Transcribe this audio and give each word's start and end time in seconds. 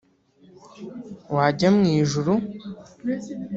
wajya 1.35 1.69
mu 1.75 1.83
ijuru 1.99 2.33